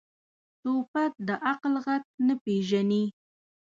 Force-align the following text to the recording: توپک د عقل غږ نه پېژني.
توپک 0.61 1.11
د 1.27 1.29
عقل 1.49 1.73
غږ 1.85 2.03
نه 2.27 2.35
پېژني. 2.43 3.03